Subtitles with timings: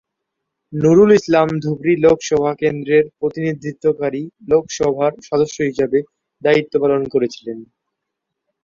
[0.73, 5.99] নুরুল ইসলাম ধুবড়ী লোকসভা কেন্দ্রের প্রতিনিধিত্বকারী লোকসভার সদস্য হিসাবে
[6.41, 7.57] দায়িত্ব পালন করেছিলেন।